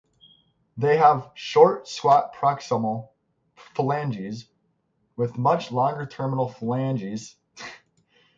They 0.77 0.97
have 0.97 1.29
short 1.35 1.81
and 1.81 1.87
squat 1.87 2.33
proximal 2.33 3.09
phalanges 3.75 4.47
with 5.15 5.37
much 5.37 5.71
longer 5.71 6.07
terminal 6.07 6.47
phalanges. 6.49 7.35